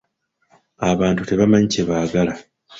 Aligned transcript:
Abantu 0.91 1.21
tebamanyi 1.23 1.67
kye 1.73 1.83
baagala. 1.89 2.33